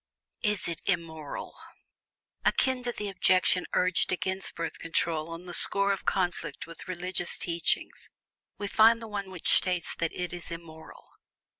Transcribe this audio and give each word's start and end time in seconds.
IS 0.41 0.67
IT 0.67 0.81
IMMORAL? 0.87 1.55
Akin 2.43 2.81
to 2.81 2.91
the 2.91 3.07
objection 3.07 3.67
urged 3.73 4.11
against 4.11 4.55
Birth 4.55 4.79
Control 4.79 5.29
on 5.29 5.45
the 5.45 5.53
score 5.53 5.91
of 5.93 6.05
conflict 6.07 6.65
with 6.65 6.87
religious 6.87 7.37
teachings, 7.37 8.09
we 8.57 8.67
find 8.67 8.99
the 8.99 9.07
one 9.07 9.29
which 9.29 9.53
states 9.53 9.93
that 9.93 10.11
"it 10.13 10.33
is 10.33 10.49
IMMORAL." 10.49 11.05